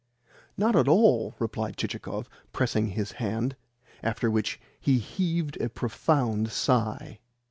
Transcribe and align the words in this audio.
"Not 0.57 0.75
at 0.75 0.87
all," 0.87 1.35
replied 1.37 1.77
Chichikov, 1.77 2.27
pressing 2.51 2.87
his 2.87 3.11
hand; 3.21 3.55
after 4.01 4.31
which 4.31 4.59
he 4.79 4.97
heaved 4.97 5.61
a 5.61 5.69
profound 5.69 6.49
sigh. 6.51 7.19